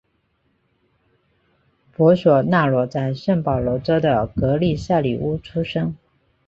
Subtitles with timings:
[1.95, 5.95] 博索纳罗在圣保罗州的格利塞里乌出生。